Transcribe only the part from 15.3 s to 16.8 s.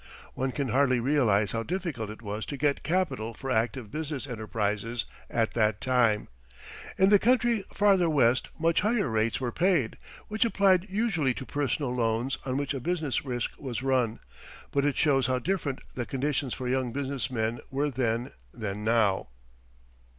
different the conditions for